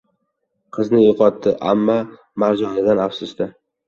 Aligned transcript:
•Qizini 0.77 1.01
yo‘qotdi, 1.03 1.53
ammo 1.73 1.97
marjonidan 2.45 3.03
afsusda. 3.05 3.49